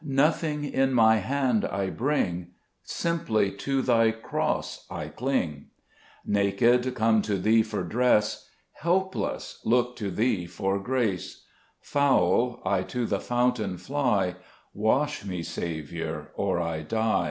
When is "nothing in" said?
0.13-0.93